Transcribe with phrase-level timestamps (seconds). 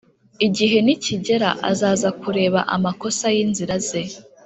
[0.47, 4.01] igihe nikigera azaza kureba amakosa yinzira ze.